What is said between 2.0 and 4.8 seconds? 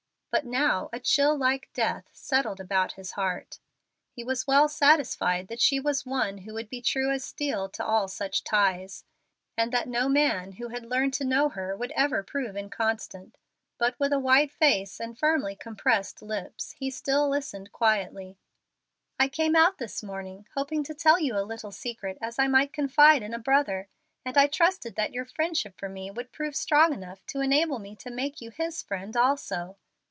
settled about his heart. He was well